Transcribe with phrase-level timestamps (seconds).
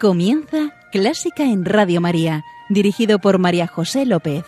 [0.00, 4.44] Comienza Clásica en Radio María, dirigido por María José López.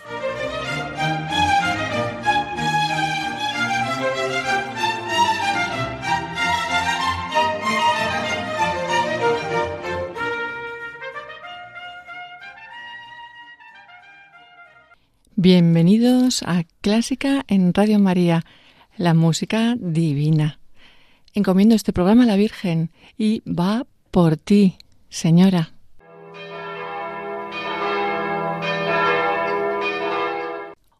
[15.34, 18.44] Bienvenidos a Clásica en Radio María,
[18.96, 20.60] la música divina.
[21.34, 24.78] Encomiendo este programa a la Virgen y va por ti,
[25.10, 25.74] Señora.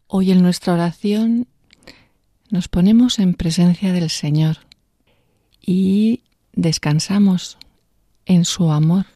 [0.09, 1.47] Hoy en nuestra oración
[2.51, 4.59] nos ponemos en presencia del Señor
[5.65, 7.57] y descansamos
[8.27, 9.07] en su amor.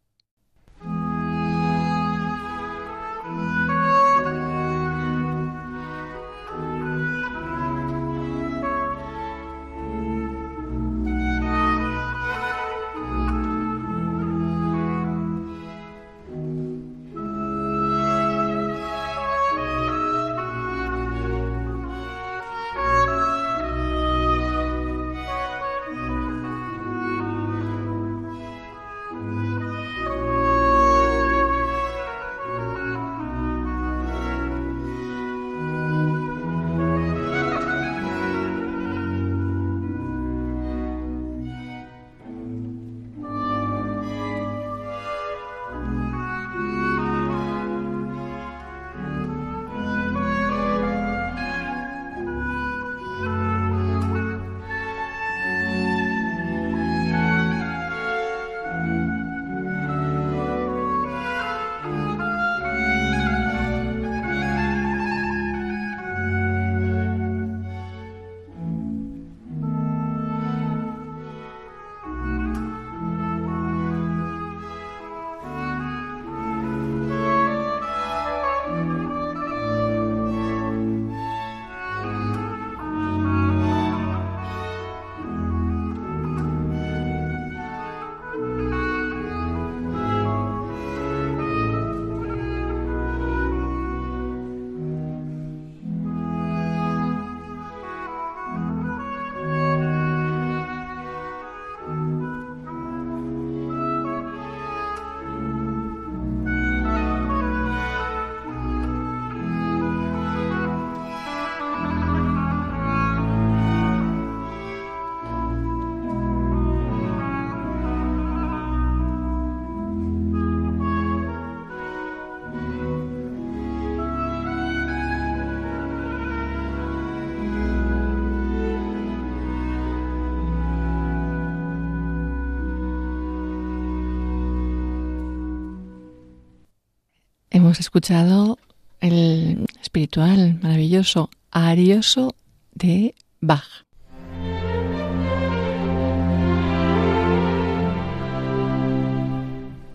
[137.74, 138.58] Hemos escuchado
[139.00, 142.36] el espiritual maravilloso Arioso
[142.72, 143.66] de Bach.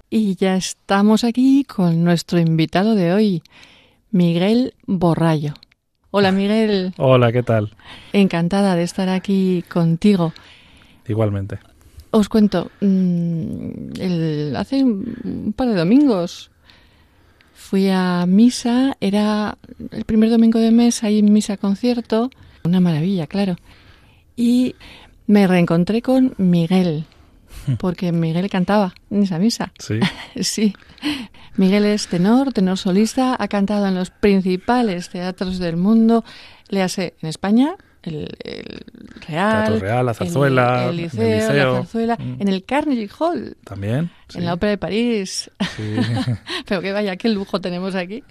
[0.10, 3.44] Y ya estamos aquí con nuestro invitado de hoy,
[4.12, 5.54] Miguel Borrallo.
[6.12, 6.94] Hola Miguel.
[6.98, 7.78] Hola, ¿qué tal?
[8.12, 10.34] Encantada de estar aquí contigo.
[11.08, 11.60] Igualmente.
[12.12, 16.52] Os cuento, mm, hace un par de domingos
[17.60, 19.58] fui a misa, era
[19.92, 22.32] el primer domingo de mes, hay misa concierto,
[22.64, 23.58] una maravilla, claro.
[24.36, 24.76] Y
[25.28, 27.06] me reencontré con Miguel,
[27.78, 29.74] porque Miguel cantaba en esa misa.
[29.78, 30.00] Sí.
[30.42, 30.74] sí.
[31.58, 36.24] Miguel es tenor, tenor solista, ha cantado en los principales teatros del mundo,
[36.70, 38.28] le hace en España, el,
[39.28, 42.42] Real, Teatro Real, la Zarzuela, el, liceo, la Zarzuela, Mm.
[42.42, 43.58] en el Carnegie Hall.
[43.64, 44.10] También.
[44.34, 45.52] En la Ópera de París.
[45.76, 45.96] Sí.
[46.68, 48.24] Pero que vaya, qué lujo tenemos aquí.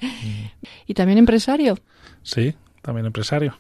[0.87, 1.79] Y también empresario.
[2.23, 3.59] sí, también empresario.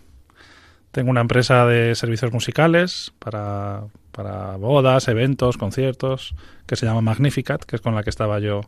[0.91, 6.35] Tengo una empresa de servicios musicales para, para bodas, eventos, conciertos,
[6.67, 8.63] que se llama Magnificat, que es con la que estaba yo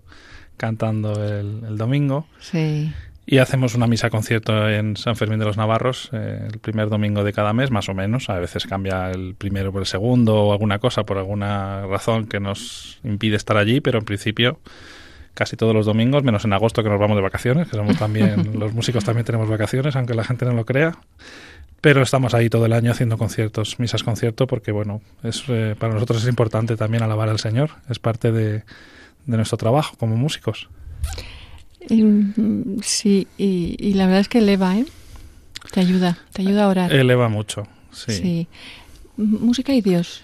[0.59, 2.27] cantando el, el domingo.
[2.39, 2.93] Sí.
[3.31, 7.23] Y hacemos una misa concierto en San Fermín de los Navarros eh, el primer domingo
[7.23, 8.29] de cada mes, más o menos.
[8.29, 12.41] A veces cambia el primero por el segundo o alguna cosa por alguna razón que
[12.41, 14.59] nos impide estar allí, pero en principio
[15.33, 18.51] casi todos los domingos, menos en agosto que nos vamos de vacaciones, que somos también,
[18.59, 20.99] los músicos también tenemos vacaciones, aunque la gente no lo crea.
[21.81, 25.95] Pero estamos ahí todo el año haciendo conciertos, misas concierto, porque bueno, es, eh, para
[25.95, 28.65] nosotros es importante también alabar al Señor, es parte de,
[29.27, 30.69] de nuestro trabajo como músicos.
[31.89, 34.87] Mm, Sí, y, y la verdad es que eleva, ¿eh?
[35.73, 36.93] Te ayuda, te ayuda a orar.
[36.93, 38.13] Eleva mucho, sí.
[38.13, 38.49] Sí.
[39.17, 40.23] Música y Dios.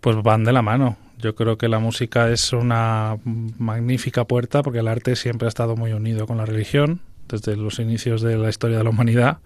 [0.00, 0.96] Pues van de la mano.
[1.18, 5.76] Yo creo que la música es una magnífica puerta porque el arte siempre ha estado
[5.76, 9.38] muy unido con la religión desde los inicios de la historia de la humanidad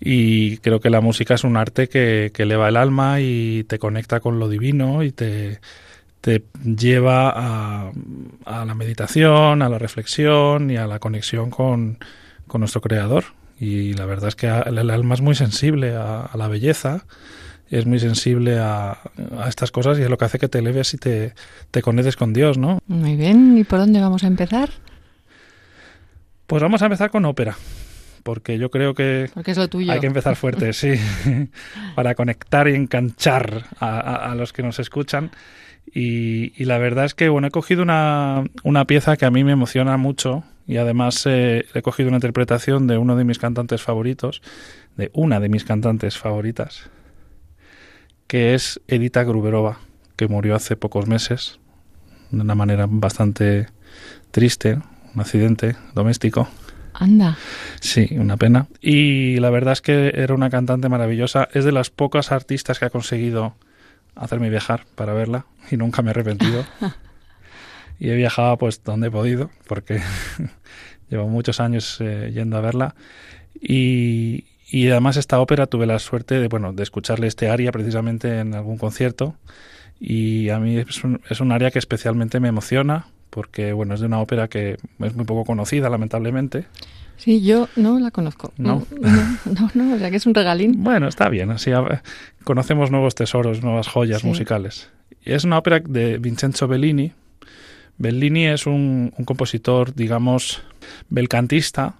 [0.00, 3.78] y creo que la música es un arte que, que eleva el alma y te
[3.78, 5.60] conecta con lo divino y te,
[6.22, 7.92] te lleva a,
[8.46, 11.98] a, la meditación, a la reflexión y a la conexión con,
[12.46, 13.24] con nuestro creador.
[13.60, 17.04] Y la verdad es que el alma es muy sensible a, a la belleza
[17.72, 18.98] es muy sensible a,
[19.38, 21.32] a, estas cosas y es lo que hace que te eleves y te,
[21.70, 22.78] te conectes con Dios, ¿no?
[22.86, 24.68] Muy bien, ¿y por dónde vamos a empezar?
[26.46, 27.56] Pues vamos a empezar con ópera,
[28.24, 29.90] porque yo creo que porque es lo tuyo.
[29.90, 30.92] hay que empezar fuerte, sí,
[31.94, 35.30] para conectar y enganchar a, a, a los que nos escuchan.
[35.86, 39.44] Y, y, la verdad es que, bueno, he cogido una, una pieza que a mí
[39.44, 43.82] me emociona mucho y además eh, he cogido una interpretación de uno de mis cantantes
[43.82, 44.42] favoritos,
[44.96, 46.90] de una de mis cantantes favoritas,
[48.26, 49.80] que es Edita Gruberova,
[50.16, 51.58] que murió hace pocos meses
[52.30, 53.68] de una manera bastante
[54.30, 54.78] triste,
[55.14, 56.48] un accidente doméstico.
[56.94, 57.36] Anda.
[57.80, 58.66] Sí, una pena.
[58.80, 61.48] Y la verdad es que era una cantante maravillosa.
[61.52, 63.54] Es de las pocas artistas que ha conseguido
[64.14, 66.64] hacerme viajar para verla y nunca me he arrepentido.
[67.98, 70.00] y he viajado pues donde he podido porque
[71.10, 72.94] llevo muchos años eh, yendo a verla.
[73.60, 78.40] Y, y además esta ópera tuve la suerte de, bueno, de escucharle este aria precisamente
[78.40, 79.36] en algún concierto
[80.00, 84.00] y a mí es un, es un aria que especialmente me emociona porque, bueno, es
[84.00, 86.66] de una ópera que es muy poco conocida, lamentablemente.
[87.22, 88.52] Sí, yo no la conozco.
[88.58, 89.10] No, no,
[89.44, 90.82] no, no o sea que es un regalín.
[90.82, 91.70] Bueno, está bien, así
[92.42, 94.26] conocemos nuevos tesoros, nuevas joyas sí.
[94.26, 94.90] musicales.
[95.24, 97.12] Y es una ópera de Vincenzo Bellini.
[97.96, 100.64] Bellini es un, un compositor, digamos,
[101.10, 101.94] belcantista,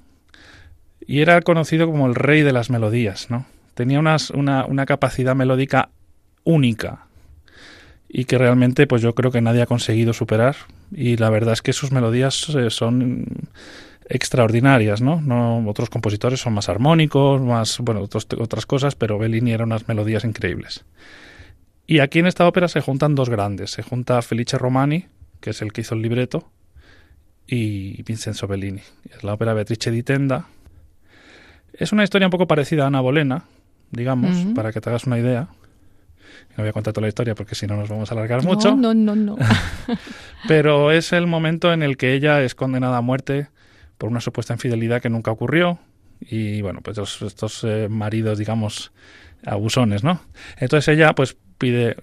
[1.06, 3.46] y era conocido como el rey de las melodías, ¿no?
[3.74, 5.90] Tenía unas, una, una, capacidad melódica
[6.42, 7.06] única
[8.08, 10.56] y que realmente pues yo creo que nadie ha conseguido superar
[10.90, 13.24] y la verdad es que sus melodías eh, son
[14.12, 15.22] extraordinarias, ¿no?
[15.22, 15.66] ¿no?
[15.68, 20.24] Otros compositores son más armónicos, más, bueno, otros, otras cosas, pero Bellini era unas melodías
[20.24, 20.84] increíbles.
[21.86, 25.06] Y aquí en esta ópera se juntan dos grandes, se junta Felice Romani,
[25.40, 26.50] que es el que hizo el libreto,
[27.46, 28.82] y Vincenzo Bellini.
[29.10, 30.46] Es la ópera Beatrice di Tenda,
[31.72, 33.44] es una historia un poco parecida a Ana Bolena,
[33.90, 34.54] digamos, uh -huh.
[34.54, 35.48] para que te hagas una idea.
[36.56, 38.50] No voy a contar toda la historia porque si no nos vamos a alargar no,
[38.50, 38.76] mucho.
[38.76, 39.36] No, no, no.
[40.48, 43.48] Pero es el momento en el que ella es condenada a muerte
[44.02, 45.78] por una supuesta infidelidad que nunca ocurrió.
[46.20, 48.90] Y bueno, pues estos, eh, maridos, digamos,
[49.46, 50.20] abusones, ¿no?
[50.56, 51.94] Entonces ella, pues pide,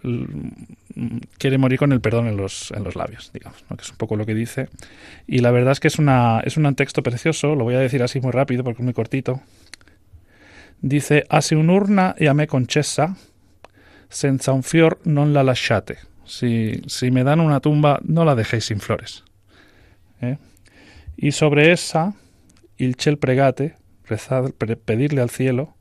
[1.38, 3.76] quiere morir con el perdón en los, en los labios, digamos, ¿no?
[3.76, 4.70] que es un poco lo que dice.
[5.28, 8.02] Y la verdad es que es, una, es un texto precioso, lo voy a decir
[8.02, 9.42] así muy rápido porque es muy cortito.
[10.80, 13.18] Dice, hace un'urna e a me concessa,
[14.08, 15.98] senza un fior non la lasciate.
[16.24, 19.26] Si, si me dan una tumba, no la dejéis sin flores.
[20.22, 20.38] ¿Eh?
[21.22, 22.14] Y sobre esa,
[22.78, 23.76] il ciel pregate,
[24.06, 25.76] rezad, pedirle al cielo,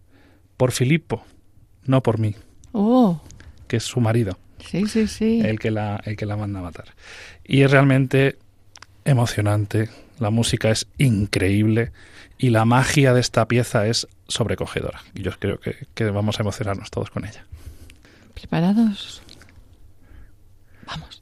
[0.56, 1.22] por Filippo,
[1.84, 2.34] no por mí.
[2.72, 3.20] Oh
[3.68, 4.36] que es su marido.
[4.64, 5.40] Sí, sí, sí.
[5.44, 6.94] El que la, el que la manda a matar.
[7.44, 8.38] Y es realmente
[9.04, 9.88] emocionante.
[10.18, 11.92] La música es increíble
[12.38, 15.00] y la magia de esta pieza es sobrecogedora.
[15.14, 17.46] Y yo creo que, que vamos a emocionarnos todos con ella.
[18.34, 19.22] ¿Preparados?
[20.86, 21.17] Vamos.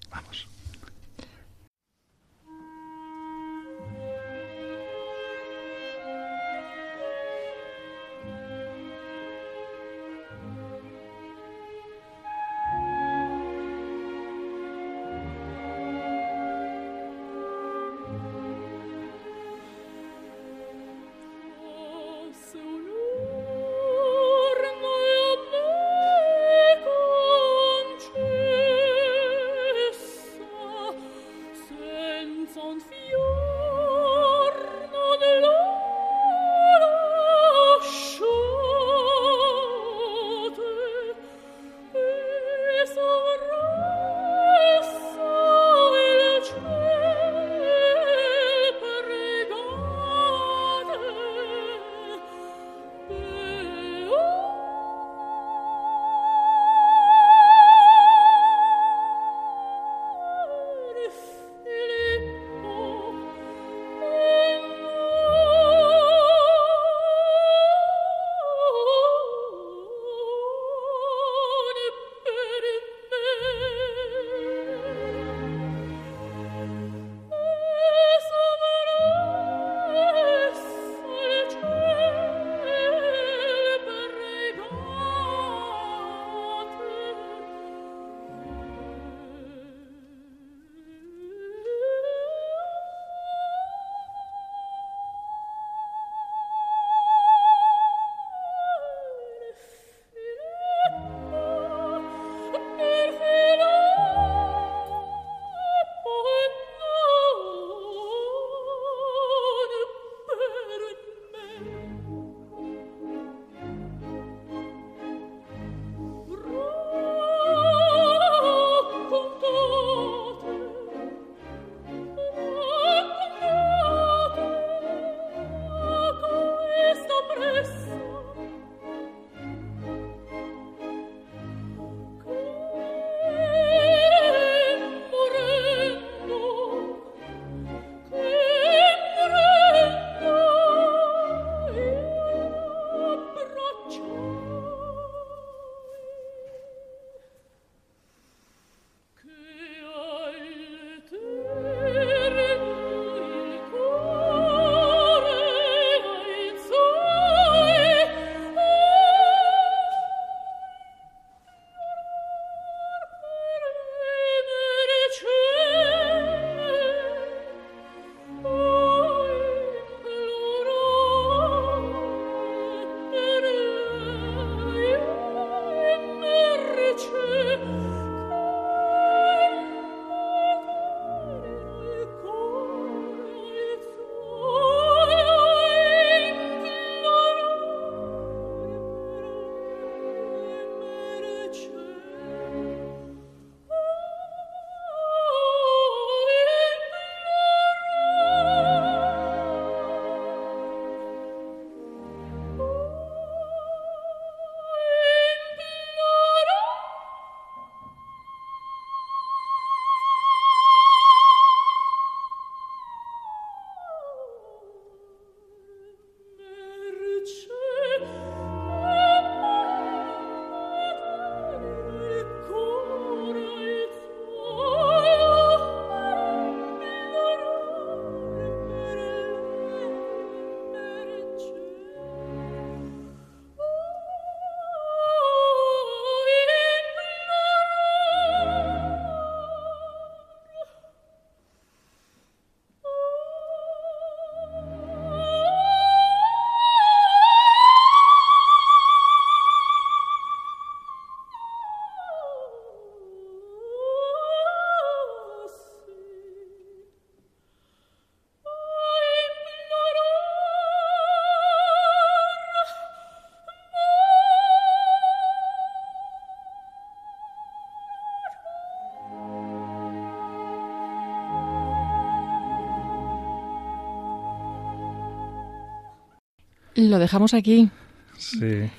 [276.97, 277.69] Lo dejamos aquí.
[278.17, 278.71] Sí.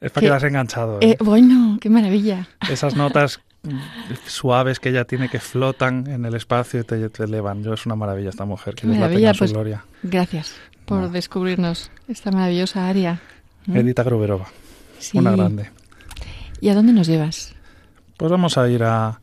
[0.00, 0.96] Es para que, has enganchado.
[1.02, 1.10] ¿eh?
[1.10, 2.48] Eh, bueno, qué maravilla.
[2.70, 3.40] Esas notas
[4.26, 7.62] suaves que ella tiene que flotan en el espacio y te, te elevan.
[7.62, 8.76] Yo es una maravilla esta mujer.
[8.76, 9.84] Que maravilla, pues, gloria.
[10.02, 10.54] Gracias
[10.86, 13.20] por descubrirnos esta maravillosa área.
[13.66, 14.46] Edita Gruberova.
[15.12, 15.68] Una grande.
[16.62, 17.54] ¿Y a dónde nos llevas?
[18.16, 19.20] Pues vamos a ir a,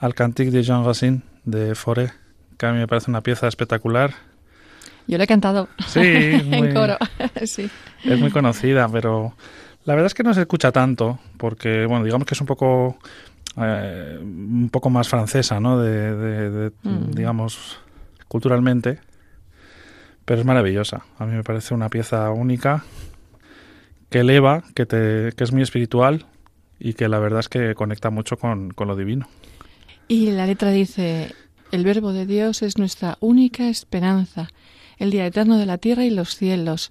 [0.00, 2.14] al Cantique de Jean Racine de Forêt,
[2.58, 4.12] que a mí me parece una pieza espectacular
[5.06, 6.96] yo le he cantado sí, en coro.
[7.44, 7.68] sí.
[8.04, 9.34] Es muy conocida, pero
[9.84, 12.96] la verdad es que no se escucha tanto, porque, bueno, digamos que es un poco,
[13.56, 15.78] eh, un poco más francesa, ¿no?
[15.78, 17.10] De, mm.
[17.10, 17.78] digamos,
[18.28, 19.00] culturalmente,
[20.24, 21.04] pero es maravillosa.
[21.18, 22.84] A mí me parece una pieza única
[24.08, 26.26] que eleva, que, te, que es muy espiritual
[26.78, 29.28] y que la verdad es que conecta mucho con, con lo divino.
[30.08, 31.34] Y la letra dice,
[31.72, 34.48] el verbo de Dios es nuestra única esperanza
[34.98, 36.90] el día eterno de la tierra y los cielos.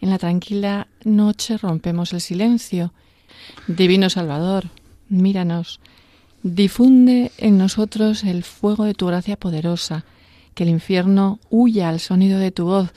[0.00, 2.92] En la tranquila noche rompemos el silencio.
[3.66, 4.68] Divino Salvador,
[5.08, 5.80] míranos,
[6.42, 10.04] difunde en nosotros el fuego de tu gracia poderosa,
[10.54, 12.92] que el infierno huya al sonido de tu voz,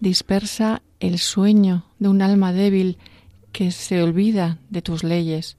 [0.00, 2.98] dispersa el sueño de un alma débil
[3.52, 5.56] que se olvida de tus leyes.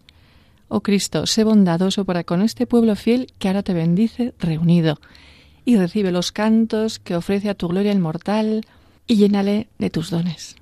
[0.70, 5.00] Oh Cristo, sé bondadoso para con este pueblo fiel que ahora te bendice reunido
[5.70, 8.66] y recibe los cantos que ofrece a tu gloria inmortal
[9.06, 10.56] y llénale de tus dones.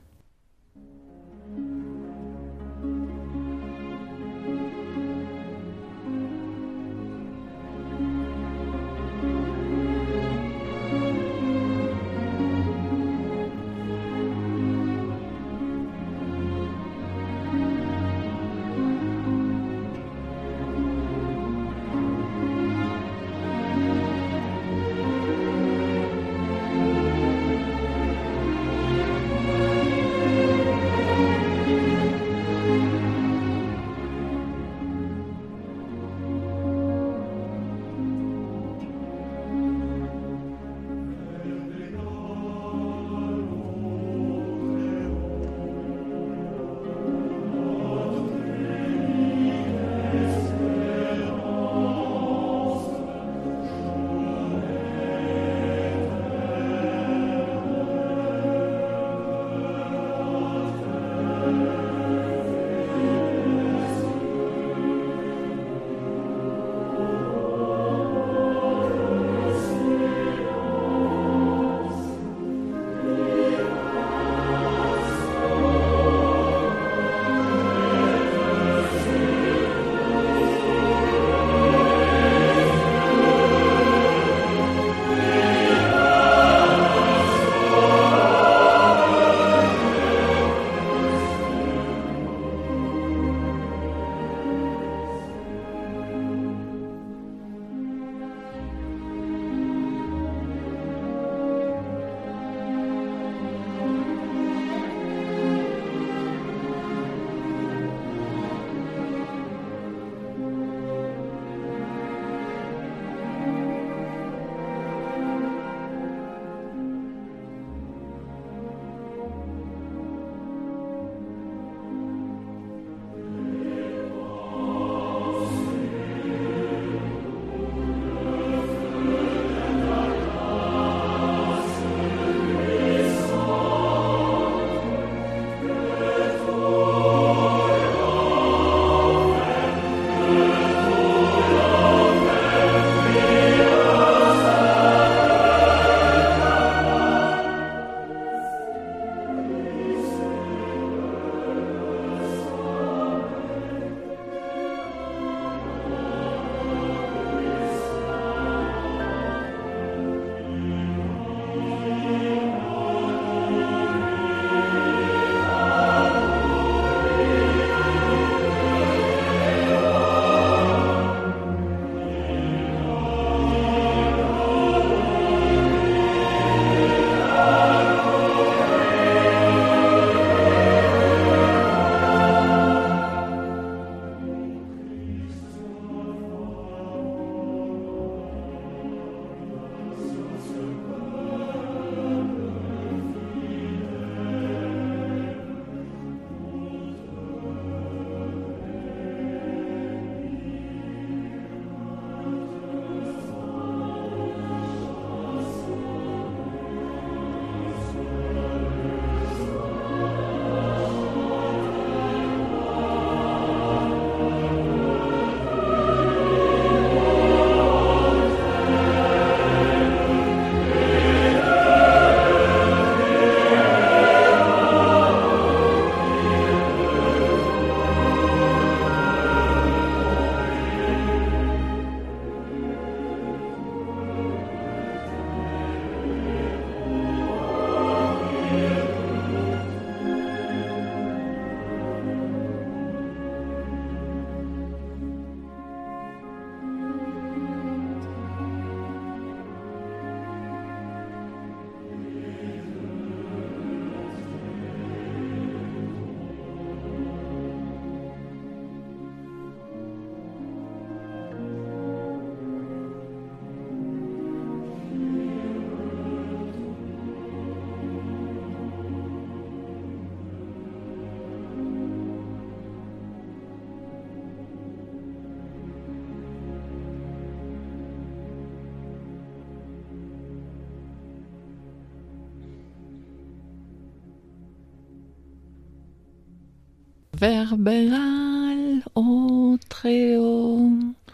[287.19, 290.69] Verberal o treo.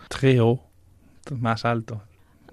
[0.10, 0.60] Treo,
[1.40, 2.02] más alto.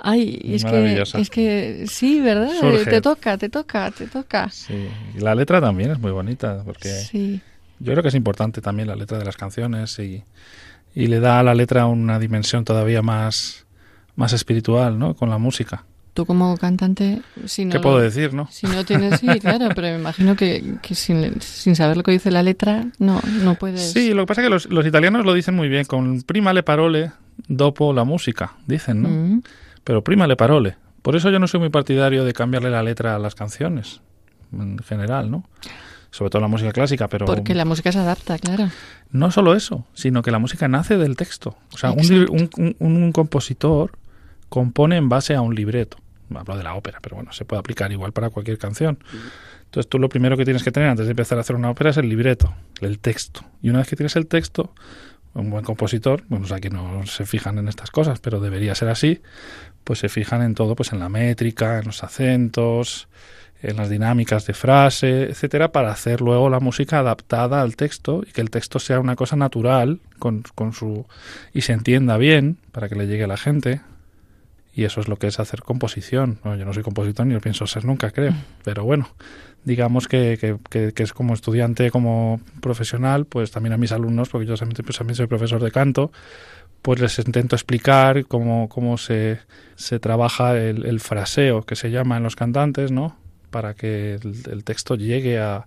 [0.03, 2.51] Ay, es que, es que sí, ¿verdad?
[2.59, 2.89] Surge.
[2.89, 4.49] Te toca, te toca, te toca.
[4.49, 4.89] Sí.
[5.17, 7.41] Y la letra también es muy bonita, porque Sí.
[7.81, 10.25] yo creo que es importante también la letra de las canciones y,
[10.95, 13.67] y le da a la letra una dimensión todavía más,
[14.17, 15.15] más espiritual, ¿no?
[15.15, 15.85] Con la música.
[16.21, 18.47] Tú como cantante, si no ¿Qué lo- puedo decir, no?
[18.51, 22.11] Si no tienes, sí, claro, pero me imagino que, que sin, sin saber lo que
[22.11, 23.93] dice la letra, no, no puedes.
[23.93, 26.53] Sí, lo que pasa es que los, los italianos lo dicen muy bien, con prima
[26.53, 27.13] le parole
[27.49, 29.09] dopo la música, dicen, ¿no?
[29.09, 29.43] Mm.
[29.83, 30.77] Pero prima le parole.
[31.01, 34.03] Por eso yo no soy muy partidario de cambiarle la letra a las canciones,
[34.53, 35.45] en general, ¿no?
[36.11, 38.69] Sobre todo la música clásica, pero Porque la música se adapta, claro.
[39.13, 41.57] no solo eso, sino que la música nace del texto.
[41.73, 43.93] O sea, un, un- un compositor
[44.49, 45.97] compone en base a un libreto.
[46.35, 48.99] Hablo de la ópera, pero bueno, se puede aplicar igual para cualquier canción.
[49.65, 51.91] Entonces tú lo primero que tienes que tener antes de empezar a hacer una ópera
[51.91, 53.43] es el libreto, el texto.
[53.63, 54.75] Y una vez que tienes el texto,
[55.35, 58.75] un buen compositor, bueno, o sea, que no se fijan en estas cosas, pero debería
[58.75, 59.21] ser así,
[59.85, 63.09] pues se fijan en todo, pues en la métrica, en los acentos,
[63.63, 68.33] en las dinámicas de frase, etcétera, para hacer luego la música adaptada al texto y
[68.33, 71.07] que el texto sea una cosa natural con, con su
[71.53, 73.83] y se entienda bien para que le llegue a la gente.
[74.73, 76.39] Y eso es lo que es hacer composición.
[76.45, 78.33] Bueno, yo no soy compositor ni lo pienso ser nunca, creo.
[78.65, 79.09] Pero bueno,
[79.65, 84.29] digamos que, que, que- que es como estudiante, como profesional, pues también a mis alumnos,
[84.29, 86.13] porque yo también, pues, también soy profesor de canto,
[86.83, 89.41] pues les intento explicar cómo, cómo se,
[89.75, 93.17] se trabaja el, el fraseo, que se llama en los cantantes, ¿no?
[93.51, 95.67] Para que el, el texto llegue a,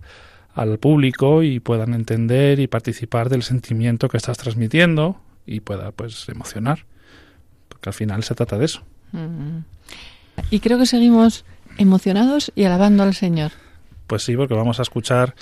[0.54, 6.26] al público y puedan entender y participar del sentimiento que estás transmitiendo y pueda, pues,
[6.30, 6.86] emocionar.
[7.68, 8.82] Porque al final se trata de eso.
[9.14, 9.64] Mm.
[10.50, 11.44] Y creo que seguimos
[11.78, 13.52] emocionados y alabando al Señor.
[14.06, 15.34] Pues sí, porque vamos a escuchar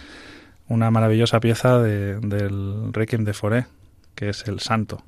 [0.68, 3.66] una maravillosa pieza de- del Requiem de Foré,
[4.14, 5.02] que es el Santo.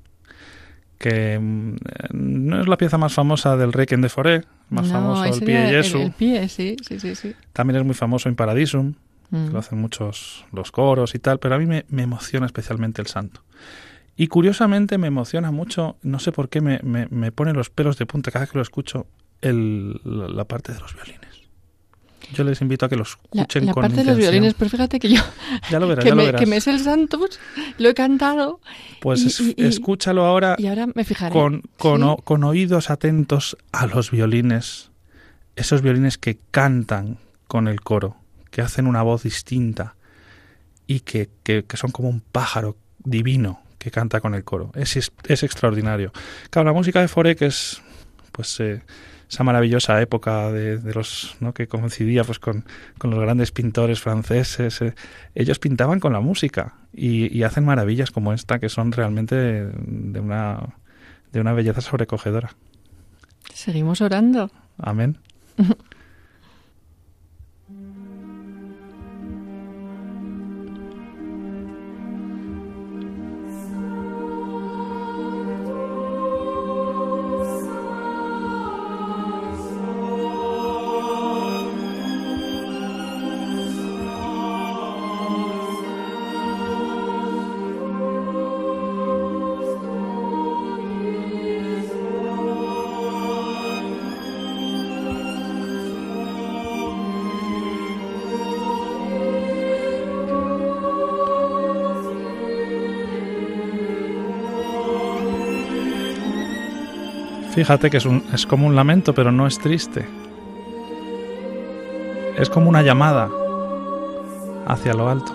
[0.99, 4.93] Que mm, eh, no es la pieza más famosa del Requiem de Foré, más No,
[4.93, 5.99] famoso el Pie Jesu.
[5.99, 7.15] El, el pie, sí, sí, sí.
[7.15, 7.35] sí.
[7.53, 8.95] También es muy famoso en Paradisum,
[9.31, 9.47] Mm.
[9.47, 13.01] que lo hacen muchos los coros y tal, pero a mí me, me emociona especialmente
[13.01, 13.41] el Santo.
[14.17, 17.99] Y curiosamente me emociona mucho, no sé por qué me, me, me pone los pelos
[17.99, 19.07] de punta cada vez que lo escucho,
[19.41, 21.21] el, la, la parte de los violines.
[22.33, 24.71] Yo les invito a que los La, escuchen la con parte de los violines, pero
[24.71, 25.21] fíjate que yo,
[25.71, 26.41] Ya lo verás, que ya lo me, verás.
[26.41, 27.39] que me es el Santos,
[27.79, 28.61] lo he cantado
[29.01, 31.33] Pues y- es- y- y- escúchalo ahora y ahora me fijaré.
[31.33, 32.07] con, con, ¿Sí?
[32.09, 34.91] o- con oídos atentos a los violines,
[35.57, 38.17] esos violines que cantan con el coro,
[38.51, 39.97] que hacen una voz distinta
[40.87, 44.73] y que, que- que son como un pájaro divino que canta con el coro.
[44.75, 46.11] Es, es, extraordinario.
[46.49, 47.83] Claro, la música de que es
[48.33, 48.81] pues eh,
[49.29, 51.53] esa maravillosa época de, de los ¿no?
[51.53, 52.65] que coincidía pues con,
[52.97, 54.95] con los grandes pintores franceses, eh,
[55.35, 60.21] ellos pintaban con la música y, y hacen maravillas como esta que son realmente de
[60.21, 60.77] una
[61.31, 62.55] de una belleza sobrecogedora.
[63.53, 64.51] Seguimos orando.
[64.79, 65.19] Amén.
[107.55, 110.05] Fíjate que es, un, es como un lamento, pero no es triste.
[112.37, 113.31] Es como una llamada
[114.67, 115.34] hacia lo alto.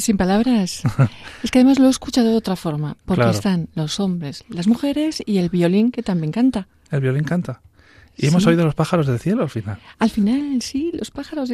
[0.00, 0.82] Sin palabras.
[1.42, 3.36] es que además lo he escuchado de otra forma, porque Claro.
[3.36, 6.68] están los hombres, las mujeres y el violín que también canta.
[6.90, 7.60] El violín canta.
[8.16, 9.78] Y hemos oído los pájaros del cielo al final.
[10.00, 11.48] Al final, sí, los pájaros.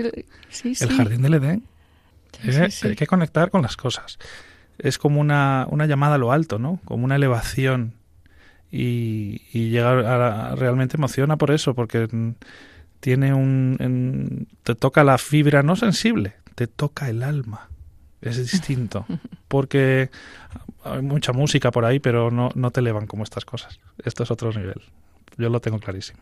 [0.49, 0.85] Sí, sí.
[0.85, 1.63] El jardín del Edén.
[2.43, 2.69] Eh.
[2.85, 4.19] Hay que conectar con las cosas.
[4.79, 6.81] Es como una, una llamada a lo alto, ¿no?
[6.87, 7.93] Como una elevación.
[8.73, 12.09] Y, y llegar a, realmente emociona por eso, porque
[13.01, 13.77] tiene un...
[13.79, 17.69] en- te toca la fibra no sensible, te toca el alma.
[18.25, 19.07] Es distinto.
[19.49, 20.11] Porque
[20.83, 23.81] hay mucha música por ahí, pero no, no te elevan como estas cosas.
[24.05, 24.81] Esto es otro nivel.
[25.37, 26.21] Yo lo tengo clarísimo.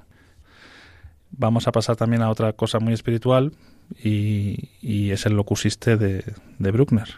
[1.30, 3.52] Vamos a pasar también a otra cosa muy espiritual
[4.02, 6.24] y, y es el locusiste de,
[6.58, 7.08] de Bruckner.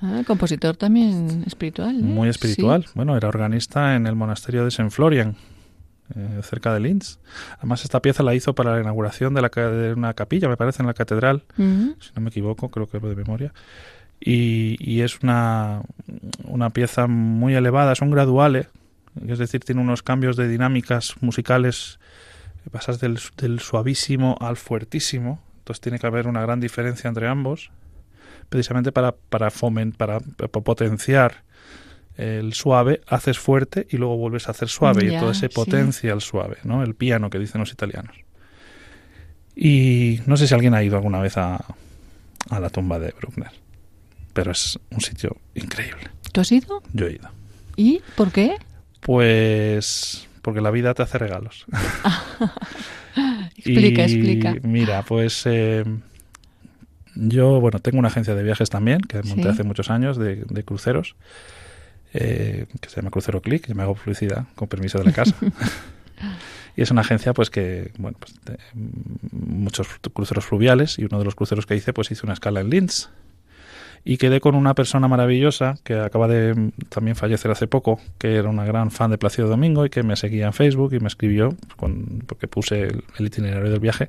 [0.00, 1.98] Ah, compositor también espiritual.
[1.98, 2.02] ¿eh?
[2.02, 2.84] Muy espiritual.
[2.84, 2.92] Sí.
[2.94, 5.36] Bueno, era organista en el monasterio de Saint Florian,
[6.16, 7.18] eh, cerca de Linz.
[7.58, 10.82] Además, esta pieza la hizo para la inauguración de, la, de una capilla, me parece,
[10.82, 11.42] en la catedral,
[12.00, 13.52] si no me equivoco, creo que de memoria.
[14.20, 15.82] Y, y es una,
[16.44, 18.68] una pieza muy elevada, es un graduale,
[19.26, 21.98] es decir, tiene unos cambios de dinámicas musicales,
[22.72, 27.70] pasas del, del suavísimo al fuertísimo, entonces tiene que haber una gran diferencia entre ambos,
[28.48, 31.44] precisamente para, para, fomen- para, para potenciar
[32.18, 35.54] el suave, haces fuerte y luego vuelves a hacer suave, y Ya, entonces se sí.
[35.54, 36.82] potencia el suave, ¿no?
[36.82, 38.16] el piano que dicen los italianos.
[39.56, 41.64] Y no sé si alguien ha ido alguna vez a,
[42.50, 43.50] a la tumba de Bruckner,
[44.32, 46.08] pero es un sitio increíble.
[46.32, 46.82] ¿Tú has ido?
[46.92, 47.30] Yo he ido.
[47.76, 48.56] ¿Y por qué?
[49.00, 51.66] Pues porque la vida te hace regalos.
[53.56, 54.54] Explica, Y explica.
[54.62, 55.84] Mira, pues eh,
[57.16, 59.48] yo, bueno, tengo una agencia de viajes también, que monté Sí.
[59.48, 61.16] hace muchos años, de, de cruceros,
[62.14, 65.36] eh, que se llama Crucero Click, y me hago publicidad con permiso de la casa.
[66.76, 68.58] y es una agencia, pues que, bueno, pues, de,
[69.32, 72.70] muchos cruceros fluviales, y uno de los cruceros que hice, pues hice una escala en
[72.70, 73.08] Linz.
[74.04, 78.36] Y quedé con una persona maravillosa que acaba de mm, también fallecer hace poco, que
[78.36, 81.08] era una gran fan de Plácido Domingo y que me seguía en Facebook y me
[81.08, 84.08] escribió, con- porque puse el, el itinerario del viaje,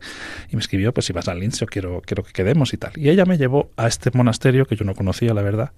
[0.52, 2.94] y me escribió, pues si vas a Linz yo quiero, quiero que quedemos y tal.
[2.96, 5.72] Y ella me llevó a este monasterio que yo no conocía, la verdad,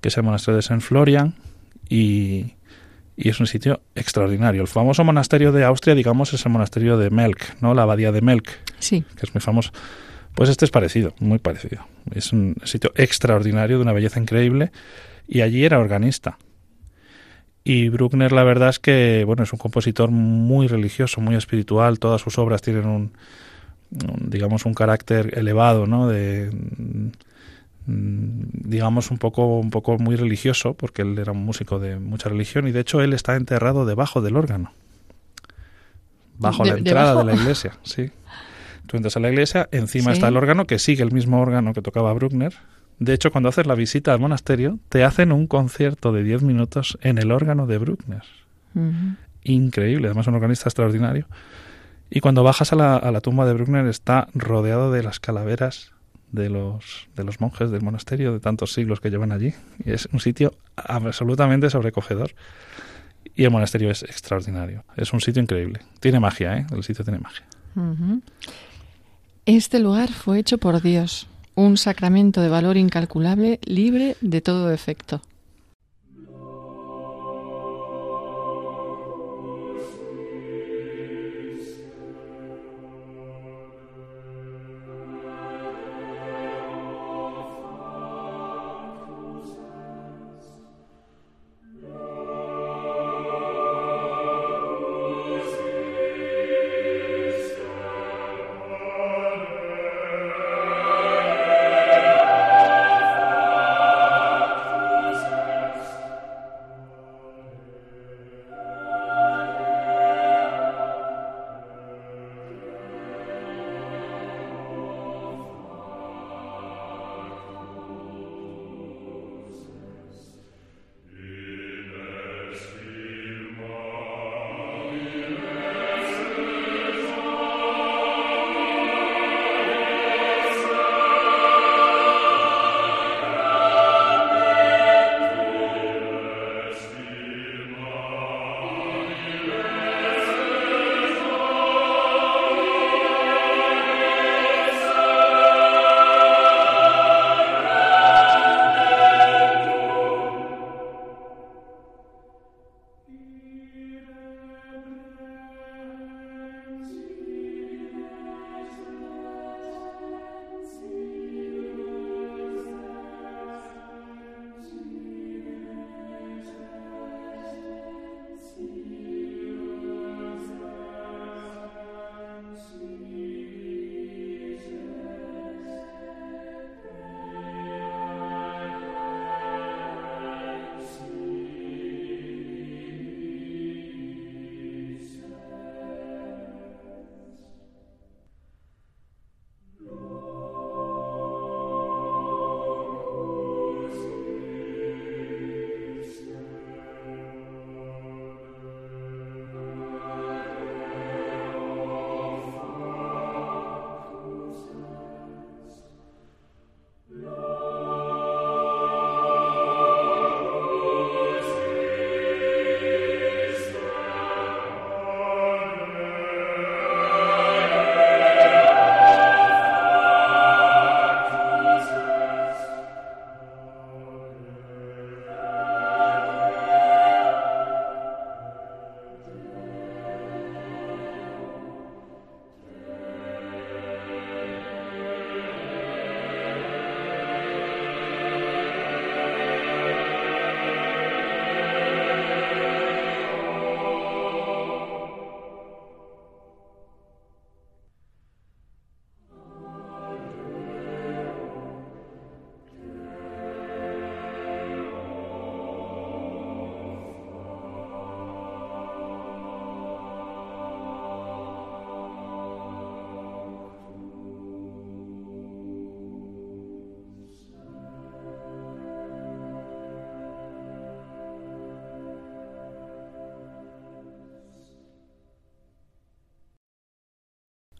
[0.00, 1.34] que es el monasterio de Saint Florian,
[1.88, 2.54] y,
[3.16, 4.62] y es un sitio extraordinario.
[4.62, 7.74] El famoso monasterio de Austria, digamos, es el monasterio de Melk, ¿no?
[7.74, 8.48] La abadía de Melk,
[8.78, 9.04] Sí.
[9.16, 9.70] que es muy famoso.
[10.34, 11.84] Pues este es parecido, muy parecido.
[12.12, 14.70] Es un sitio extraordinario, de una belleza increíble,
[15.26, 16.38] y allí era organista.
[17.64, 21.98] Y Bruckner, la verdad es que, bueno, es un compositor muy religioso, muy espiritual.
[21.98, 23.12] Todas sus obras tienen un,
[23.90, 26.08] un, digamos, un carácter elevado, ¿no?
[26.08, 26.50] De,
[27.90, 32.68] digamos, un poco, un poco muy religioso, porque él era un músico de mucha religión,
[32.68, 34.72] y de hecho él está enterrado debajo del órgano.
[36.38, 37.26] Bajo De- la entrada ¿debajo?
[37.26, 38.10] de la iglesia, sí.
[38.86, 40.18] Tú entras a la iglesia, encima Sí.
[40.18, 42.54] está el órgano, que sigue el mismo órgano que tocaba Bruckner.
[42.98, 46.98] De hecho, cuando haces la visita al monasterio, te hacen un concierto de 10 minutos
[47.02, 48.22] en el órgano de Bruckner.
[49.44, 51.26] Increíble, además un organista extraordinario.
[52.10, 55.92] Y cuando bajas a la, a la tumba de Bruckner está rodeado de las calaveras
[56.32, 59.54] de los, de los monjes del monasterio de tantos siglos que llevan allí.
[59.84, 62.32] Y es un sitio absolutamente sobrecogedor.
[63.34, 64.84] Y el monasterio es extraordinario.
[64.96, 65.80] Es un sitio increíble.
[66.00, 66.66] Tiene magia, ¿eh?
[66.72, 67.44] El sitio tiene magia.
[69.46, 75.22] Este lugar fue hecho por Dios, un sacramento de valor incalculable, libre de todo defecto.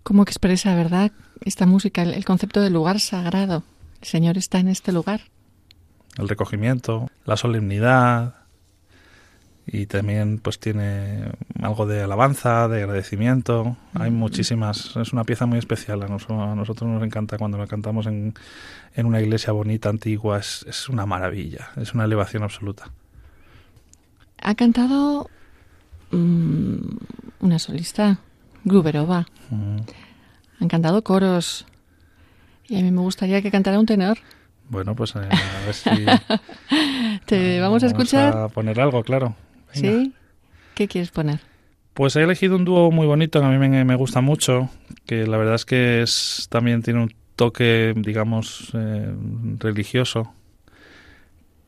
[0.08, 1.12] Cómo expresa, ¿verdad?
[1.44, 3.62] Esta música, el, el concepto del lugar sagrado.
[4.00, 5.20] El Señor está en este lugar.
[6.16, 8.36] El recogimiento, la solemnidad,
[9.66, 13.76] y también pues tiene algo de alabanza, de agradecimiento.
[13.92, 16.02] Hay muchísimas, es una pieza muy especial.
[16.02, 18.32] A nosotros, a nosotros nos encanta cuando la cantamos en,
[18.94, 22.90] en una iglesia bonita, antigua, es, es, una maravilla, es una elevación absoluta.
[24.40, 25.28] Ha cantado
[26.12, 26.96] mmm,
[27.40, 28.20] una solista,
[28.64, 29.26] Gruberova.
[29.50, 29.78] Mm.
[30.60, 31.66] Han cantado coros.
[32.68, 34.18] Y a mí me gustaría que cantara un tenor.
[34.68, 35.90] Bueno, pues eh, a ver si...
[37.26, 38.36] Te vamos, vamos a escuchar.
[38.36, 39.34] A poner algo, claro.
[39.74, 39.88] Venga.
[39.88, 40.12] ¿Sí?
[40.74, 41.40] ¿Qué quieres poner?
[41.94, 44.70] Pues he elegido un dúo muy bonito que a mí me, me, gusta mucho,
[45.04, 49.12] que la verdad es que es también tiene un toque, digamos, eh,
[49.58, 50.32] religioso,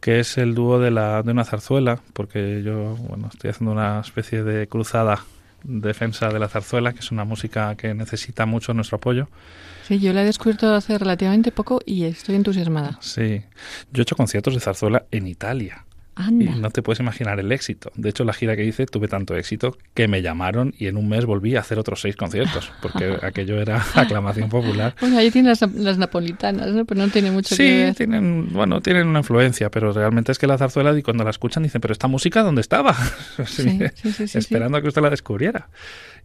[0.00, 4.00] que es el dúo de, la, de una zarzuela, porque yo bueno, estoy haciendo una
[4.00, 5.24] especie de cruzada
[5.64, 9.28] defensa de la zarzuela, que es una música que necesita mucho nuestro apoyo.
[9.86, 12.98] Sí, yo la he descubierto hace relativamente poco y estoy entusiasmada.
[13.00, 13.42] Sí,
[13.92, 15.84] yo he hecho conciertos de zarzuela en Italia.
[16.14, 16.44] Anda.
[16.44, 17.92] Y no te puedes imaginar el éxito.
[17.94, 21.08] De hecho, la gira que hice tuve tanto éxito que me llamaron y en un
[21.08, 24.94] mes volví a hacer otros seis conciertos, porque aquello era aclamación popular.
[25.00, 26.84] Bueno, ahí tienes las, las napolitanas, ¿no?
[26.84, 27.94] pero no tiene mucho sí, que ver.
[27.94, 31.62] tienen, bueno, tienen una influencia, pero realmente es que la zarzuela, y cuando la escuchan,
[31.62, 32.96] dicen, pero esta música, ¿dónde estaba?
[33.46, 35.68] Sí, sí, sí, sí, esperando a que usted la descubriera.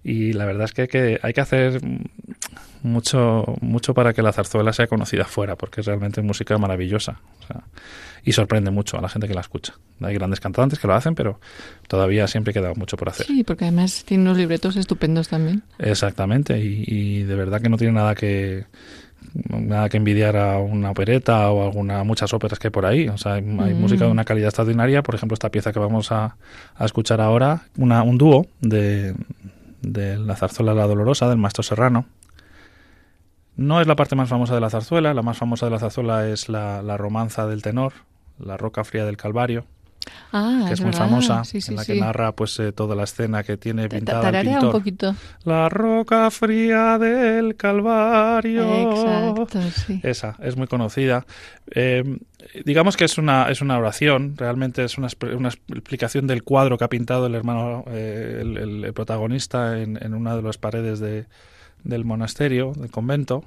[0.04, 1.82] Y la verdad es que hay que, hay que hacer
[2.84, 7.20] mucho, mucho para que la zarzuela sea conocida fuera, porque es realmente música maravillosa.
[7.42, 7.64] O sea,
[8.26, 9.76] y sorprende mucho a la gente que la escucha.
[10.02, 11.40] Hay grandes cantantes que lo hacen, pero
[11.88, 13.26] todavía siempre queda mucho por hacer.
[13.28, 15.64] Sí, porque además tiene unos libretos estupendos también.
[15.80, 18.66] Exactamente, y, y de verdad que no tiene nada que
[19.50, 23.08] nada que envidiar a una opereta o alguna muchas óperas que hay por ahí.
[23.10, 23.80] O sea, hay, hay Mm.
[23.82, 25.04] música de una calidad extraordinaria.
[25.04, 26.38] Por ejemplo, esta pieza que vamos a,
[26.76, 29.14] a escuchar ahora, una, un dúo de,
[29.82, 32.06] de la zarzuela La Dolorosa del maestro Serrano.
[33.58, 35.14] No es la parte más famosa de la zarzuela.
[35.14, 37.94] La más famosa de la zarzuela es la, la romanza del tenor,
[38.40, 39.66] La Roca Fría del Calvario,
[40.32, 41.00] Ah, que es, muy verdad.
[41.08, 41.94] famosa, sí, sí, en la sí.
[41.94, 44.72] que narra pues eh, toda la escena que tiene Ta- pintada el Tararea un pintor.
[44.80, 45.16] poquito.
[45.46, 48.92] La roca fría del Calvario.
[48.92, 49.60] Exacto.
[50.04, 51.26] Esa, es muy conocida.
[51.74, 52.04] Eh,
[52.66, 56.78] digamos que es una, es una oración, realmente es una, expl- una explicación del cuadro
[56.78, 61.26] que ha pintado el hermano, eh, el protagonista en, en una de las paredes de,
[61.84, 63.44] del monasterio, del convento.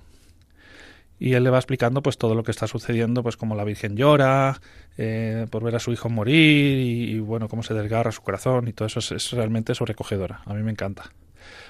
[1.19, 3.97] Y él le va explicando pues todo lo que está sucediendo, pues como la Virgen
[3.97, 4.61] llora
[4.97, 8.73] eh, por ver a su hijo morir y, bueno, cómo se desgarra su corazón y
[8.73, 10.43] todo eso es, es realmente sobrecogedora.
[10.47, 11.11] A mí me encanta.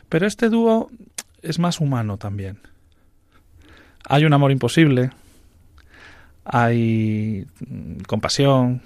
[0.09, 0.91] Pero este dúo
[1.43, 2.59] es más humano también.
[4.09, 5.11] Hay un amor imposible,
[6.45, 8.81] hay mm, compasión,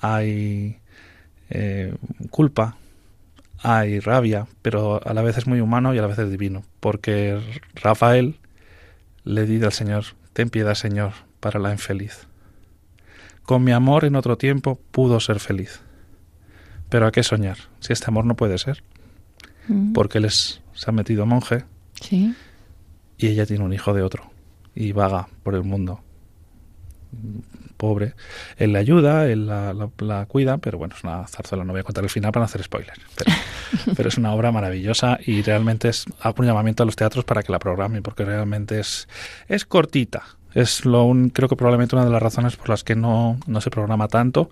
[0.00, 0.78] hay
[1.50, 1.94] eh,
[2.30, 2.76] culpa,
[3.58, 6.62] hay rabia, pero a la vez es muy humano y a la vez es divino,
[6.80, 7.40] porque
[7.74, 8.36] Rafael
[9.24, 12.26] le dice al Señor, ten piedad Señor para la infeliz.
[13.42, 15.80] Con mi amor en otro tiempo pudo ser feliz.
[16.88, 17.56] Pero ¿a qué soñar?
[17.80, 18.82] Si este amor no puede ser,
[19.66, 19.92] Mm.
[19.94, 21.64] porque él es, se ha metido monje
[22.00, 22.34] Sí.
[23.16, 24.30] y ella tiene un hijo de otro
[24.74, 26.00] y vaga por el mundo.
[27.84, 28.14] Pobre.
[28.56, 31.80] Él le ayuda, él la, la- la cuida, pero bueno, es una zarzuela, no voy
[31.80, 32.98] a contar el final para no hacer spoilers.
[33.14, 33.32] Pero,
[33.96, 37.42] pero es una obra maravillosa y realmente es hago un llamamiento a los teatros para
[37.42, 39.06] que la programen, porque realmente es,
[39.48, 40.22] es cortita.
[40.54, 43.60] Es lo un, creo que probablemente una de las razones por las que no, no
[43.60, 44.48] se programa tanto,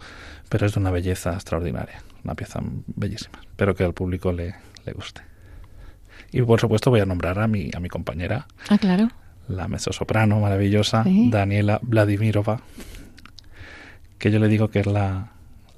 [0.49, 2.61] pero es de una belleza extraordinaria, una pieza
[2.97, 3.39] bellísima.
[3.43, 4.55] Espero que al público le,
[4.85, 5.23] le guste.
[6.33, 9.09] Y por supuesto voy a nombrar a mi, a mi compañera, Ah, claro.
[9.49, 11.29] la mezzosoprano maravillosa Sí.
[11.31, 12.61] Daniela Vladimirova,
[14.23, 15.33] que yo le digo que es la,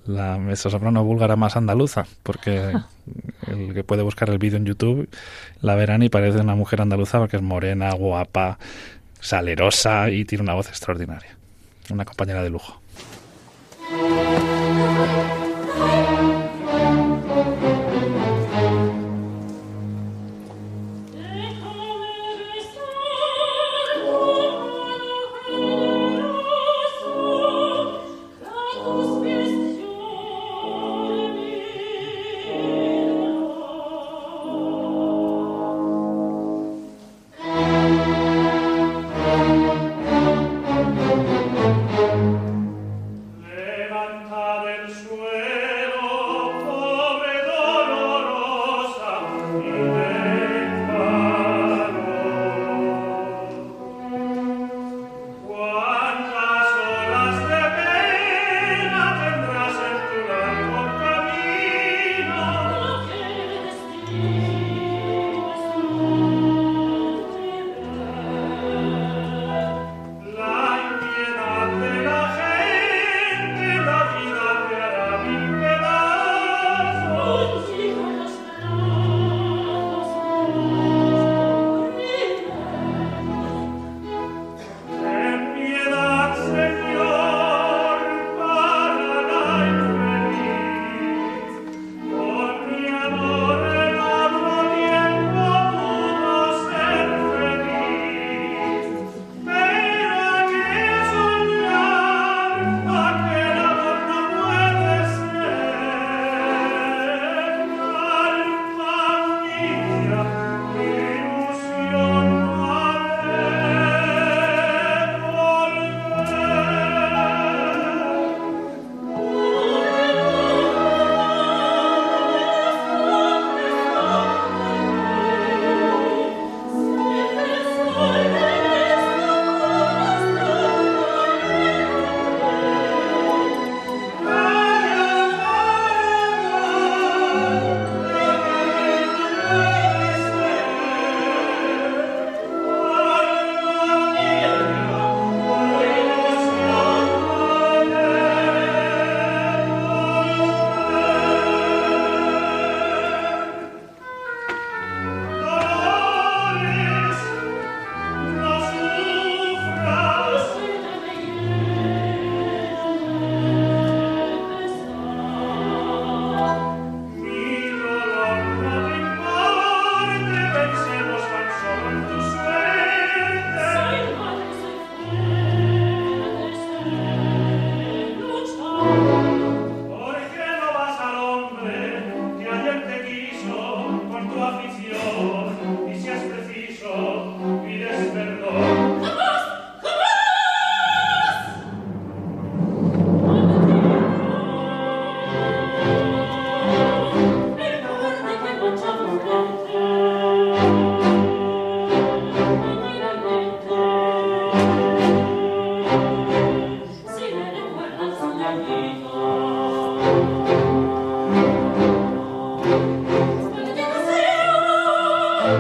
[0.05, 2.75] la mezzosoprano búlgara más andaluza, porque
[3.47, 5.09] el que puede buscar el vídeo en YouTube
[5.63, 8.59] la verán y parece una mujer andaluza porque es morena, guapa,
[9.19, 11.39] salerosa y tiene una voz extraordinaria.
[11.89, 12.83] Una compañera de lujo.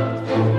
[0.05, 0.54] Pobre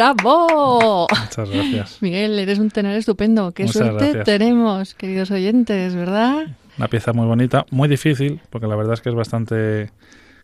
[0.00, 1.06] ¡Bravo!
[1.10, 1.98] Muchas gracias.
[2.00, 3.52] Miguel, eres un tenor estupendo.
[3.52, 4.24] Qué Muchas suerte gracias.
[4.24, 6.46] tenemos, queridos oyentes, ¿verdad?
[6.78, 9.90] Una pieza muy bonita, muy difícil, porque la verdad es que es bastante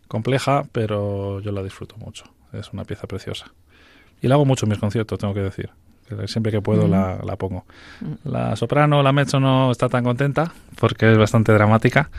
[0.07, 2.25] compleja, pero yo la disfruto mucho.
[2.53, 3.47] Es una pieza preciosa.
[4.21, 5.71] Y la hago mucho en mis conciertos, tengo que decir.
[6.07, 6.91] Que Siempre que puedo Mm.
[6.91, 7.65] la, la pongo.
[8.25, 12.11] La soprano, la mezzo no está tan contenta, porque es bastante dramática,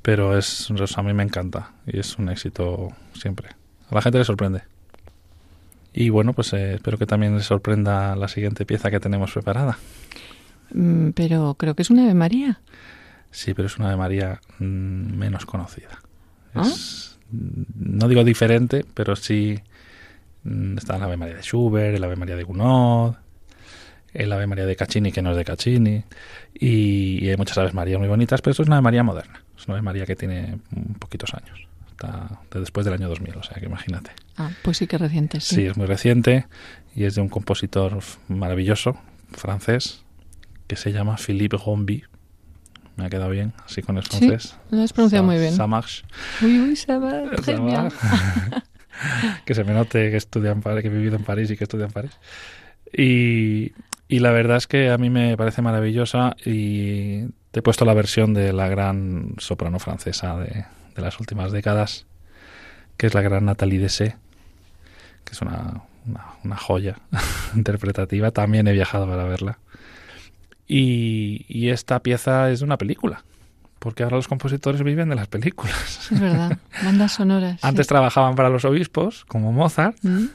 [0.00, 3.48] pero es, a mí me encanta y es un éxito siempre.
[3.90, 4.62] A la gente le sorprende.
[5.92, 9.78] Y bueno, pues eh, espero que también les sorprenda la siguiente pieza que tenemos preparada.
[10.72, 12.60] Mm, Pero creo que es una Ave María.
[13.30, 14.64] Sí, pero es una de María mm,
[15.16, 16.00] menos conocida.
[16.54, 16.62] ¿Ah?
[16.66, 19.58] Es, mm, no digo diferente, pero sí
[20.44, 23.14] mm, está el Ave María de Schubert, el Ave María de Gounod,
[24.14, 26.04] el Ave María de Caccini, que no es de Caccini,
[26.54, 29.42] y, y hay muchas Aves María muy bonitas, pero esto es una Ave María moderna.
[29.56, 30.58] Es una Ave María que tiene
[30.98, 31.67] poquitos años.
[32.00, 34.12] Está de después del año 2000, o sea que imagínate.
[34.36, 35.56] Ah, pues sí que reciente, sí.
[35.56, 36.46] Sí, es muy reciente
[36.94, 38.96] y es de un compositor maravilloso,
[39.32, 40.04] francés,
[40.68, 42.04] que se llama Philippe Rombi.
[42.94, 44.56] Me ha quedado bien, así con el Sí, francés.
[44.70, 45.52] lo has pronunciado muy bien.
[45.56, 46.04] ça marche.
[46.40, 47.68] Uy, uy, bien.
[47.74, 47.88] va.
[49.44, 51.64] que se me note que estudia en París, que he vivido en París y que
[51.64, 52.12] estudia en París.
[52.92, 53.72] Y,
[54.08, 57.94] y la verdad es que a mí me parece maravillosa y te he puesto la
[57.94, 60.64] versión de la gran soprano francesa de,
[60.98, 62.06] de las últimas décadas,
[62.96, 64.16] que es la gran Nathalie Dessé,
[65.24, 66.96] que es una, una, una joya
[67.54, 68.30] interpretativa.
[68.32, 69.58] También he viajado para verla.
[70.66, 73.24] Y, y esta pieza es de una película,
[73.78, 76.08] porque ahora los compositores viven de las películas.
[76.12, 77.60] Es verdad, bandas sonoras.
[77.64, 77.88] Antes sí.
[77.88, 80.26] trabajaban para los obispos, como Mozart, Mm,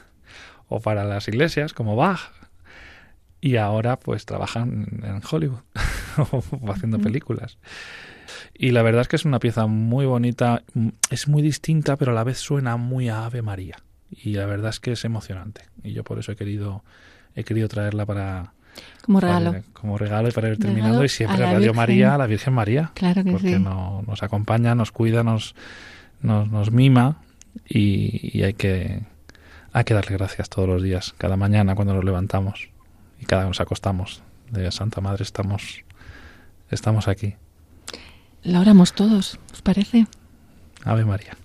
[0.68, 2.32] o para las iglesias, como Bach,
[3.40, 5.60] y ahora pues trabajan en Hollywood,
[6.32, 7.04] o haciendo Ujú.
[7.04, 7.58] películas.
[8.52, 10.62] Y la verdad es que es una pieza muy bonita,
[11.10, 13.76] es muy distinta, pero a la vez suena muy a Ave María.
[14.10, 15.62] Y la verdad es que es emocionante.
[15.82, 16.84] Y yo por eso he querido,
[17.34, 18.52] he querido traerla para,
[19.04, 19.64] Como para- regalo.
[19.72, 21.04] como regalo y para ir Regalo terminando.
[21.04, 21.76] Y siempre a Radio Virgen.
[21.76, 23.58] María, a la Virgen María Claro que porque sí.
[23.58, 25.54] no- nos acompaña, nos cuida, nos,
[26.22, 27.22] nos, nos mima
[27.68, 29.00] y, y hay que
[29.72, 32.68] hay que darle gracias todos los días, cada mañana cuando nos levantamos
[33.20, 34.22] y cada vez nos acostamos.
[34.52, 35.82] De Santa Madre estamos
[36.70, 37.34] estamos aquí.
[38.44, 40.06] La oramos todos, ¿os parece?
[40.84, 41.36] Ave María.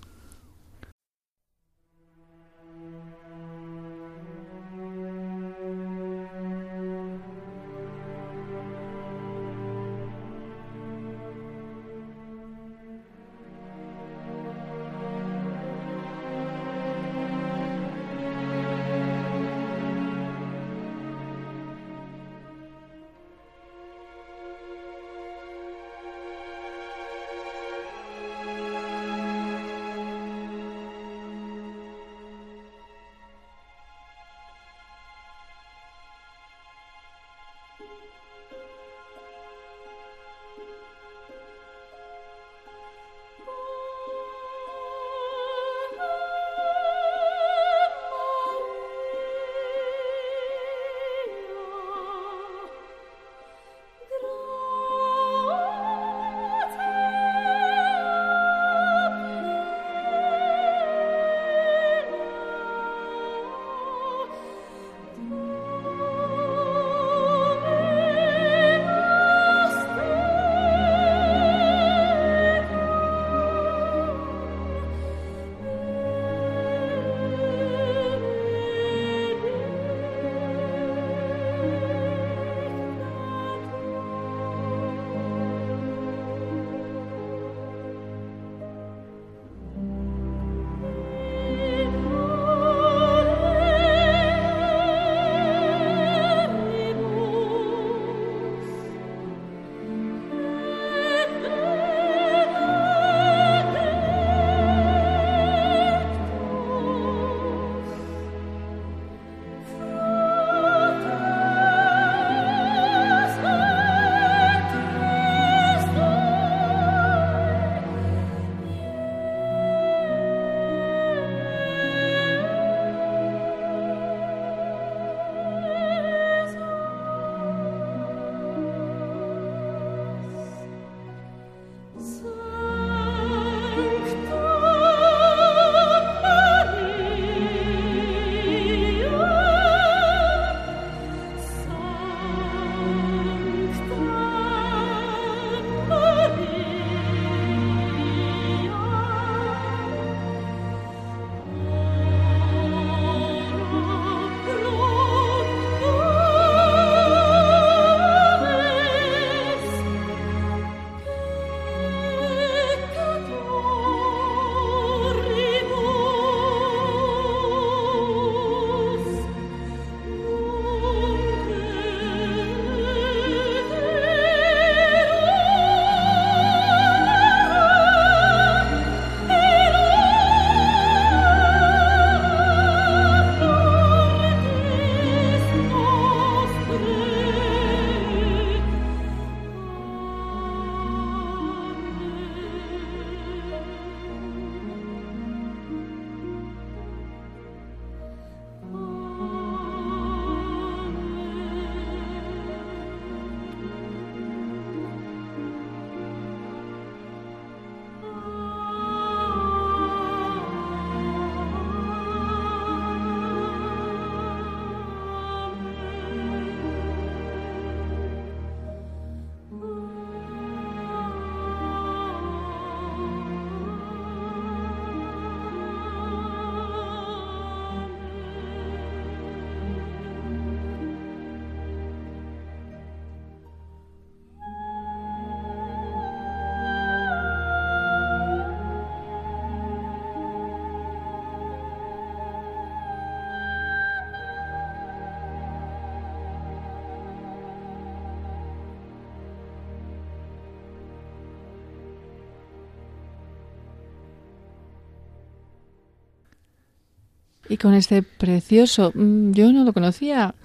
[257.50, 260.36] Y con este precioso, mm, yo no lo conocía,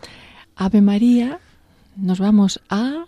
[0.56, 1.40] Ave María,
[1.96, 3.06] nos vamos a...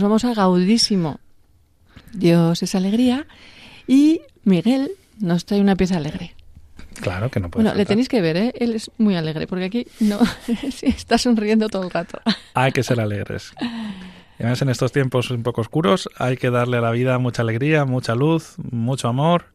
[0.00, 1.20] Nos vamos a Gaudísimo.
[2.14, 3.26] Dios es alegría.
[3.86, 6.34] Y Miguel nos trae una pieza alegre.
[7.02, 8.54] Claro que no puede Bueno, le tenéis que ver, ¿eh?
[8.58, 10.18] Él es muy alegre, porque aquí no
[10.82, 12.18] está sonriendo todo el rato.
[12.54, 13.52] Hay que ser alegres.
[13.60, 17.42] Y además en estos tiempos un poco oscuros hay que darle a la vida mucha
[17.42, 19.48] alegría, mucha luz, mucho amor.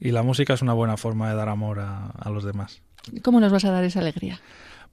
[0.00, 2.80] Y la música es una buena forma de dar amor a, a los demás.
[3.22, 4.40] ¿Cómo nos vas a dar esa alegría?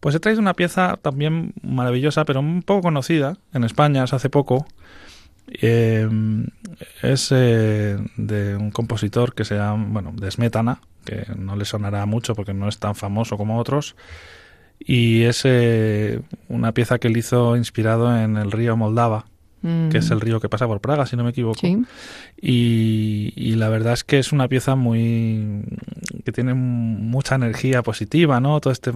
[0.03, 4.67] Pues he traído una pieza también maravillosa, pero un poco conocida en España hace poco.
[5.47, 6.09] Eh,
[7.01, 12.05] es eh, de un compositor que se llama, bueno, de Smetana, que no le sonará
[12.05, 13.95] mucho porque no es tan famoso como otros.
[14.77, 19.27] Y es eh, una pieza que él hizo inspirado en el río Moldava,
[19.61, 21.65] que es el río que pasa por Praga, si no me equivoco.
[21.65, 21.85] Mm.
[21.85, 21.85] Sí.
[22.41, 25.63] Y, y la verdad es que es una pieza muy
[26.25, 28.59] que tiene mucha energía positiva, ¿no?
[28.59, 28.91] Todo este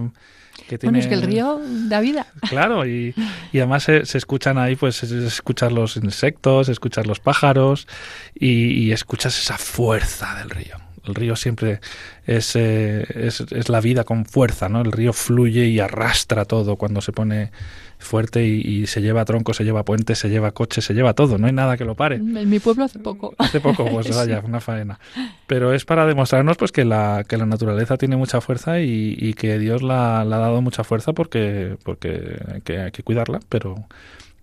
[0.68, 2.26] que tiene Bueno, es que el río da vida.
[2.48, 3.14] Claro, y,
[3.52, 7.88] y además se, se escuchan ahí, pues es- es escuchar los insectos, escuchar los pájaros
[8.34, 10.76] y, y escuchas esa fuerza del río.
[11.04, 11.80] El río siempre
[12.26, 14.82] es, eh, es, es la vida con fuerza, ¿no?
[14.82, 17.50] El río fluye y arrastra todo cuando se pone
[17.98, 21.36] fuerte y, y se lleva troncos, se lleva puentes, se lleva coches, se lleva todo.
[21.38, 22.16] No hay nada que lo pare.
[22.16, 23.34] En mi pueblo hace poco.
[23.38, 24.98] Hace poco, pues vaya, una faena.
[25.46, 29.34] Pero es para demostrarnos pues que la, que la naturaleza tiene mucha fuerza y, y
[29.34, 33.40] que Dios la, la ha dado mucha fuerza porque, porque hay, que, hay que cuidarla,
[33.48, 33.74] pero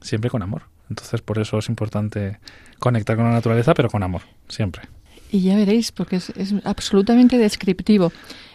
[0.01, 0.63] siempre con amor.
[0.89, 2.37] Entonces por eso es importante
[2.79, 4.83] conectar con la naturaleza, pero con amor, siempre.
[5.31, 8.11] Y ya veréis, porque es, es absolutamente descriptivo.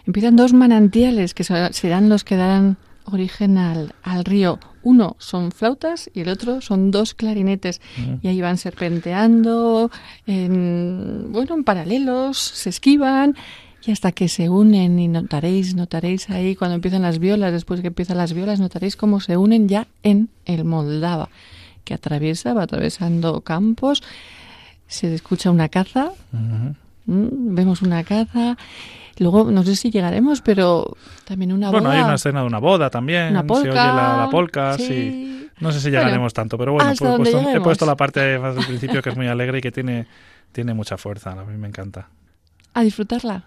[0.06, 2.76] Empiezan dos manantiales que se- serán los que darán
[3.12, 4.58] origen al, al río.
[4.82, 7.80] Uno son flautas y el otro son dos clarinetes.
[8.22, 9.90] Y ahí van serpenteando,
[10.26, 13.36] en, bueno, en paralelos, se esquivan
[13.84, 17.88] y hasta que se unen y notaréis, notaréis ahí cuando empiezan las violas, después que
[17.88, 21.30] empiezan las violas, notaréis cómo se unen ya en el Moldava,
[21.84, 24.02] que atraviesa, va atravesando campos,
[24.86, 26.12] se escucha una caza.
[27.10, 28.56] Mm, Vemos una caza.
[29.18, 31.98] Luego, no sé si llegaremos, pero también una Bueno, boda.
[31.98, 33.30] hay una escena de una boda también.
[33.30, 34.28] Una Se oye la, la
[34.78, 34.86] sí.
[34.86, 35.46] sí.
[35.60, 39.02] No sé si Bueno, llegaremos tanto, pero bueno, he puesto la parte más del principio
[39.02, 40.06] que es muy alegre y que tiene,
[40.52, 41.32] tiene mucha fuerza.
[41.32, 42.08] A mí me encanta.
[42.72, 43.44] A disfrutarla.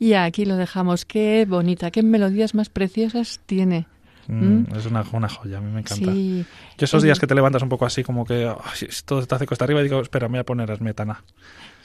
[0.00, 1.04] Y aquí lo dejamos.
[1.04, 3.86] Qué bonita, qué melodías más preciosas tiene.
[4.28, 6.12] Mm, Es una, una joya, a mí me encanta.
[6.12, 6.44] Sí.
[6.78, 8.50] Yo esos Es- días que te levantas un poco así, como que
[9.04, 11.22] todo te hace cuesta arriba, y digo, espera, me voy a poner a Smetana.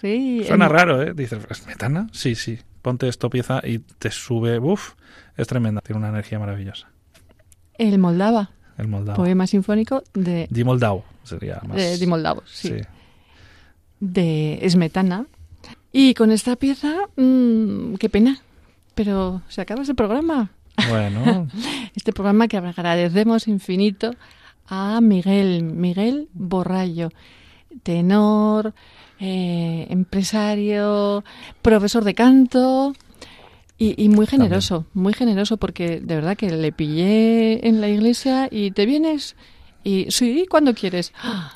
[0.02, 1.14] Sí, Suena raro, ¿eh?
[1.16, 2.08] Dices, ¿Smetana?
[2.14, 2.58] Sí, sí.
[2.82, 4.94] Ponte esto pieza y te sube, uff,
[5.38, 6.88] es tremenda, tiene una energía maravillosa.
[7.78, 9.18] El Moldava, El Moldavo.
[9.24, 11.76] poema sinfónico de, Di Moldau sería más.
[11.78, 12.70] de, de Moldavos, sí.
[12.70, 12.76] sí.
[14.00, 15.26] de Smetana.
[15.98, 18.42] Y con esta pieza, mm, qué pena,
[18.96, 20.52] pero se acaba ese programa.
[20.90, 21.48] Bueno,
[21.96, 24.12] Este programa que agradecemos infinito
[24.68, 27.12] a Miguel, Miguel Borrallo,
[27.84, 28.74] tenor,
[29.22, 31.24] eh, empresario,
[31.62, 32.94] profesor de canto
[33.78, 38.50] y, y muy generoso, muy generoso porque de verdad que le pillé en la iglesia
[38.52, 39.38] y te vienes
[39.86, 41.14] y sí, cuando quieres.
[41.24, 41.54] ¡Ah!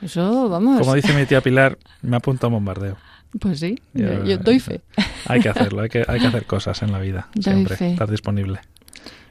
[0.00, 0.80] Eso, vamos.
[0.80, 2.96] como dice mi tía Pilar, me apunto a un bombardeo.
[3.40, 4.82] Pues sí, yo, yo doy fe.
[5.26, 7.92] Hay que hacerlo, hay que, hay que hacer cosas en la vida, Doy siempre, fe.
[7.92, 8.58] estar disponible.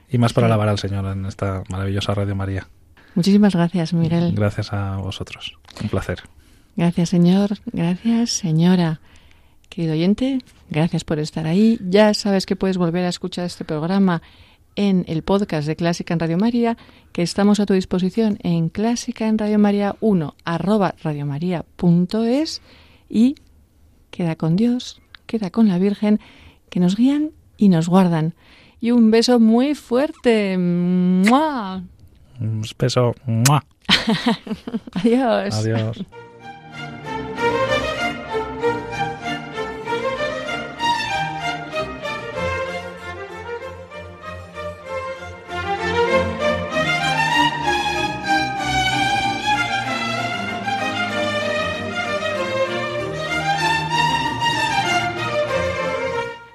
[0.10, 2.68] Y más para alabar al Señor en esta maravillosa Radio María.
[3.16, 4.34] Muchísimas gracias, Miguel.
[4.34, 5.58] Gracias a vosotros.
[5.82, 6.22] Un placer.
[6.78, 7.52] Gracias, señor.
[7.74, 9.02] Gracias, señora.
[9.70, 10.39] Querido oyente,
[10.70, 11.78] gracias por estar ahí.
[11.82, 14.22] Ya sabes que puedes volver a escuchar este programa
[14.76, 16.78] en el podcast de Clásica en Radio María,
[17.12, 22.62] que estamos a tu disposición en clásica en Radio María 1 arroba radiomaria.es
[23.10, 23.36] y
[24.12, 26.20] queda con Dios, queda con la Virgen,
[26.70, 28.36] que nos guían y nos guardan.
[28.80, 30.57] Y un beso muy fuerte.
[30.57, 31.84] ¡Mua!
[32.39, 33.14] Un beso.
[33.26, 33.66] ¡Mua!
[34.93, 35.55] Adiós.
[35.55, 36.05] Adiós.